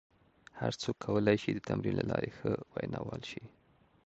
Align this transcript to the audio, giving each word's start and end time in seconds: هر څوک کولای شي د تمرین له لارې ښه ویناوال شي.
هر 0.59 0.73
څوک 0.81 0.95
کولای 1.05 1.37
شي 1.43 1.51
د 1.53 1.59
تمرین 1.69 1.95
له 1.99 2.05
لارې 2.11 2.31
ښه 2.37 2.51
ویناوال 2.75 3.21
شي. 3.29 3.41